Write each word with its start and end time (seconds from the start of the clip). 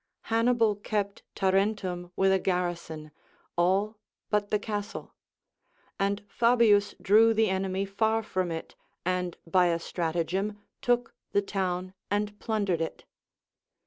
Hannibal 0.33 0.77
kept 0.77 1.21
Tarentum 1.35 2.11
with 2.15 2.31
a 2.31 2.39
garrison, 2.39 3.11
all 3.55 3.99
but 4.31 4.49
the 4.49 4.57
castle; 4.57 5.13
and 5.99 6.23
Fabius 6.27 6.95
drew 6.99 7.35
the 7.35 7.51
enemy 7.51 7.85
far 7.85 8.23
from 8.23 8.49
it, 8.51 8.73
and 9.05 9.37
by 9.45 9.67
a 9.67 9.77
stratagem 9.77 10.57
took 10.81 11.13
the 11.33 11.41
town 11.43 11.93
and 12.09 12.39
plundered 12.39 12.81
it. 12.81 13.05